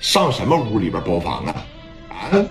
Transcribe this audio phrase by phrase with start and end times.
[0.00, 1.66] 上什么屋里边包房啊？
[2.08, 2.44] 啊！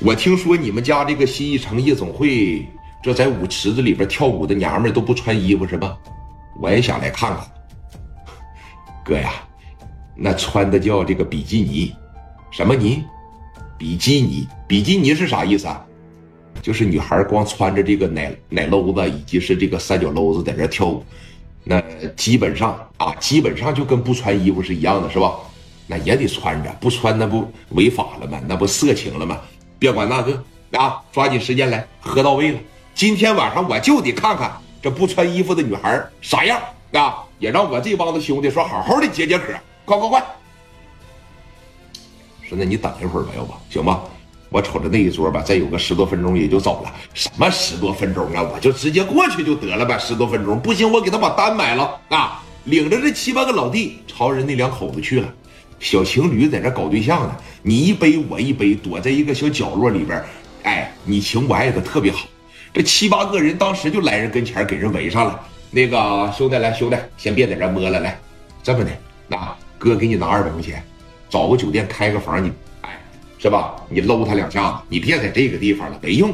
[0.00, 2.66] 我听说你们家这个新一城夜总会，
[3.02, 5.96] 这在舞池子里边跳舞的娘们都不穿衣服是吧？
[6.60, 7.46] 我也想来看看。
[9.04, 9.32] 哥呀，
[10.14, 11.94] 那穿的叫这个比基尼，
[12.50, 13.04] 什么尼？
[13.78, 15.84] 比基尼，比基尼是啥意思啊？
[16.60, 21.04] 就是女孩光穿着这个奶奶搂子以及是这个三角搂子在这跳舞，
[21.64, 21.80] 那
[22.16, 25.32] 基本上啊，基本上就跟不穿衣服是一样的，是吧？
[25.86, 28.40] 那也得穿着，不穿那不违法了吗？
[28.46, 29.38] 那不色情了吗？
[29.78, 30.42] 别管那个
[30.78, 32.58] 啊，抓紧时间来，喝到位了。
[32.94, 36.60] 今天晚上我就得看看这不穿衣服的女孩啥样
[36.92, 37.24] 啊！
[37.38, 39.52] 也让我这帮子兄弟说好好的解解渴。
[39.84, 40.24] 快快快！
[42.48, 44.00] 说那你等一会儿吧，要不行吧？
[44.50, 46.94] 我瞅着那一桌吧，再有个十多分钟也就走了。
[47.14, 48.42] 什么十多分钟啊？
[48.42, 49.98] 我就直接过去就得了呗。
[49.98, 52.42] 十多分钟不行，我给他把单买了啊！
[52.64, 55.34] 领着这七八个老弟朝人那两口子去了。
[55.82, 60.22] 小情侣在这搞对象呢，你一杯我一杯，躲在一个小角落里边，
[60.62, 62.24] 哎，你情我爱的特别好。
[62.72, 65.44] 这七八个人当时就来人跟前给人围上了。
[65.72, 68.16] 那个兄弟来，兄弟先别在这摸了，来，
[68.62, 68.90] 这么的，
[69.26, 70.80] 那哥给你拿二百块钱，
[71.28, 72.52] 找个酒店开个房，你
[72.82, 72.90] 哎。
[73.38, 73.74] 是吧？
[73.88, 76.32] 你搂他两下子，你别在这个地方了，没用。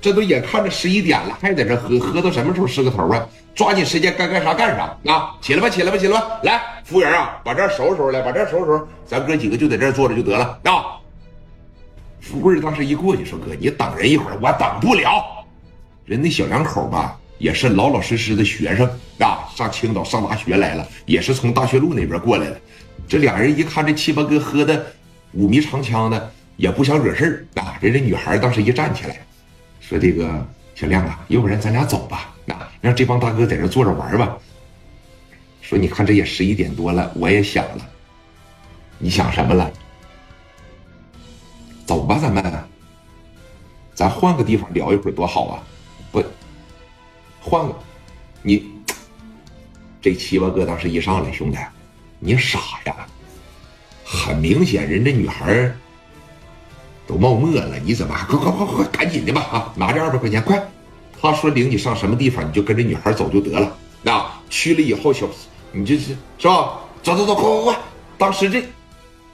[0.00, 3.28] 这都眼看着十一点了，还在这喝，喝到什么时候是个头啊？
[3.54, 5.36] 抓紧时间，该干啥干啥啊！
[5.42, 6.40] 起来吧，起来吧，起来吧！
[6.42, 8.84] 来，服务员啊，把这收拾收拾来，把这收拾收拾。
[9.04, 10.96] 咱哥几个就在这坐着就得了啊。
[12.20, 15.24] 富贵当时一过去说：“哥，你等人一会儿，我等不了。”
[16.06, 22.58] 人那小两口吧，也是老老实实的学生啊，上青岛上大学来了，也是从大学路那边过来的。
[23.06, 24.86] 这俩人一看这七八哥喝的
[25.32, 26.30] 五迷长枪的。
[26.56, 27.78] 也不想惹事儿啊！
[27.80, 29.18] 人家女孩当时一站起来，
[29.90, 30.46] 说：“这个
[30.76, 34.38] 小亮啊，要不然咱俩走吧，啊，让这帮大哥在这坐着玩吧。”
[35.60, 37.90] 说：“你看这也十一点多了，我也想了。
[38.98, 39.68] 你想什么了？
[41.84, 42.64] 走吧，咱们，
[43.92, 45.62] 咱换个地方聊一会儿多好啊！
[46.12, 46.22] 不，
[47.40, 47.74] 换个，
[48.42, 48.70] 你
[50.00, 51.58] 这七八哥当时一上来，兄弟，
[52.20, 52.94] 你傻呀！
[54.04, 55.68] 很明显，人这女孩。”
[57.10, 59.72] 都冒沫了，你怎么还快快快快赶紧的吧啊！
[59.74, 60.62] 拿着二百块钱，快！
[61.20, 63.76] 他说领你上什么地方，你就跟着女孩走就得了。
[64.00, 65.26] 那去了以后，小
[65.72, 66.78] 你就是是吧？
[67.02, 67.76] 走走走，快快快！
[68.16, 68.62] 当时这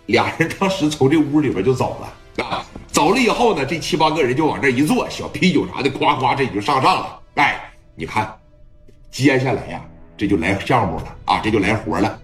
[0.06, 2.64] 俩人当时从这屋里边就走了啊。
[2.90, 7.20] 走了以后呢，这七八个人就往这一坐，小啤酒啥的，夸夸这就上上了。
[7.34, 7.60] 哎，
[7.94, 8.34] 你看，
[9.10, 9.84] 接下来呀，
[10.16, 12.18] 这就来项目了啊，这就来活了。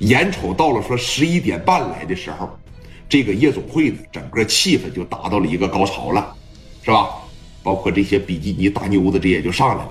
[0.00, 2.50] 眼瞅到了说十一点半来的时候。
[3.10, 6.32] 这个夜总会呢，整个气氛就达到了一个高潮了，
[6.84, 7.10] 是吧？
[7.60, 9.90] 包括这些比基尼大妞子，这也就上来了。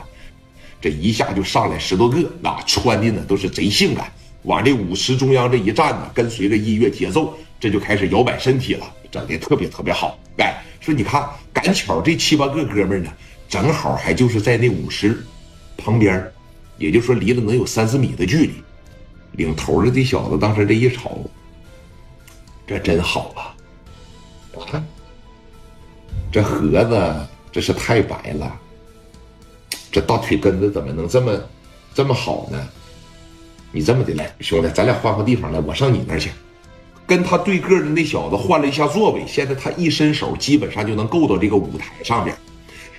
[0.79, 4.09] 这一下就上来十多个，啊，穿的呢都是贼性感，
[4.43, 10.17] 往这舞池中央这一站呢，跟随着音乐节奏，这就开始摇摆身体了，整的特别特别好。
[10.37, 13.11] 哎，说你看，赶巧这七八个哥们呢，
[13.49, 15.21] 正好还就是在那舞池
[15.75, 16.25] 旁边，
[16.77, 18.53] 也就说离了能有三四米的距离。
[19.33, 21.29] 领头的这小子当时这一瞅。
[22.69, 23.49] 这真好啊！
[24.59, 24.83] 啊，
[26.31, 28.55] 这盒子这是太白了，
[29.91, 31.35] 这大腿根子怎么能这么
[31.95, 32.63] 这么好呢？
[33.71, 36.29] 你这么的来，兄弟，咱俩换个地方来，我上你那儿去。
[37.07, 42.37] 跟他对个的那小子换了一下座位，现在他一伸手，基本上就能够到这个舞台上边。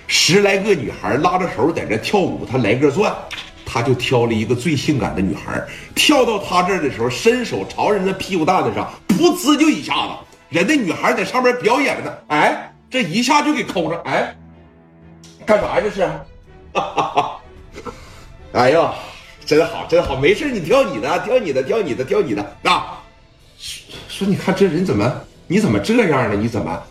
[0.05, 3.15] 十来个女孩拉着手在这跳舞，他来个转。
[3.63, 5.65] 他就挑了一个最性感的女孩，
[5.95, 10.13] 跳到他这儿的时候，伸手朝人家屁股蛋子上，噗呲就一下子，
[10.49, 14.35] 人家女孩在上面表演呢，哎，这一下就给抠上，哎，
[15.45, 16.09] 干啥呀这是？
[18.53, 18.93] 哎呀，
[19.45, 22.99] 真好，真好，没事，你跳你的，跳你的，跳你的，跳你的啊！
[24.09, 26.35] 说你看这人怎么，你怎么这样呢？
[26.35, 26.81] 你怎么